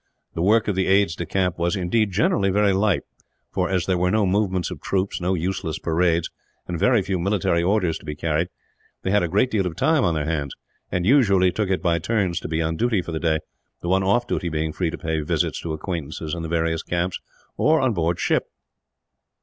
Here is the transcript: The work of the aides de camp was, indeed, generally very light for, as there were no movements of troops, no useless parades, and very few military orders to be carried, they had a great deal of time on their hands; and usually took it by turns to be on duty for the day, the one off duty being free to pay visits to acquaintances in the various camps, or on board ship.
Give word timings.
The 0.33 0.41
work 0.41 0.67
of 0.67 0.73
the 0.73 0.87
aides 0.87 1.15
de 1.15 1.27
camp 1.27 1.59
was, 1.59 1.75
indeed, 1.75 2.11
generally 2.11 2.49
very 2.49 2.73
light 2.73 3.03
for, 3.51 3.69
as 3.69 3.85
there 3.85 3.99
were 3.99 4.09
no 4.09 4.25
movements 4.25 4.71
of 4.71 4.81
troops, 4.81 5.21
no 5.21 5.35
useless 5.35 5.77
parades, 5.77 6.31
and 6.67 6.79
very 6.79 7.03
few 7.03 7.19
military 7.19 7.61
orders 7.61 7.99
to 7.99 8.05
be 8.05 8.15
carried, 8.15 8.47
they 9.03 9.11
had 9.11 9.21
a 9.21 9.27
great 9.27 9.51
deal 9.51 9.67
of 9.67 9.75
time 9.75 10.03
on 10.03 10.15
their 10.15 10.25
hands; 10.25 10.55
and 10.91 11.05
usually 11.05 11.51
took 11.51 11.69
it 11.69 11.83
by 11.83 11.99
turns 11.99 12.39
to 12.39 12.47
be 12.47 12.63
on 12.63 12.77
duty 12.77 13.03
for 13.03 13.11
the 13.11 13.19
day, 13.19 13.41
the 13.83 13.89
one 13.89 14.01
off 14.01 14.25
duty 14.25 14.49
being 14.49 14.73
free 14.73 14.89
to 14.89 14.97
pay 14.97 15.19
visits 15.21 15.61
to 15.61 15.71
acquaintances 15.71 16.33
in 16.33 16.41
the 16.41 16.49
various 16.49 16.81
camps, 16.81 17.19
or 17.55 17.79
on 17.79 17.93
board 17.93 18.19
ship. 18.19 18.45